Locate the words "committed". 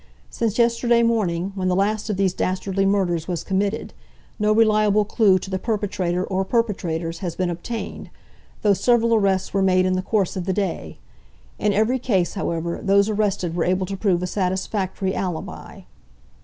3.43-3.93